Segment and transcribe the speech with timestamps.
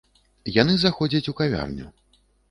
[0.61, 1.91] Яны заходзяць у кавярню.